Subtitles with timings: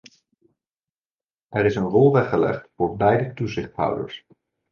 [1.49, 4.25] Er is een rol weggelegd voor beide toezichthouders.